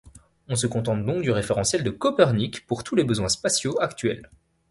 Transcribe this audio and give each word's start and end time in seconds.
On 0.47 0.55
se 0.55 0.65
contente 0.65 1.05
donc 1.05 1.21
du 1.21 1.29
référentiel 1.29 1.83
de 1.83 1.91
Copernic 1.91 2.65
pour 2.65 2.83
tous 2.83 2.95
les 2.95 3.03
besoins 3.03 3.29
spatiaux 3.29 3.79
actuels. 3.79 4.31